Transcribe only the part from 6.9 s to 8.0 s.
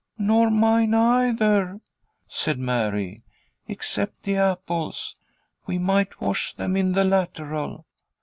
the lateral."